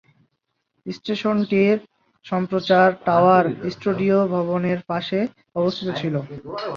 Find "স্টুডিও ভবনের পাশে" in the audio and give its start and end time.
3.73-5.19